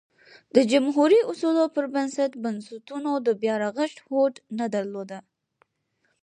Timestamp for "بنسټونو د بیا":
2.43-3.55